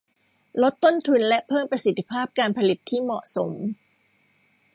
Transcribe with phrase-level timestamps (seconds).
[0.61, 3.51] ลดต้นทุนและเพิ่มประสิทธิภาพการผลิตที่เหมาะสม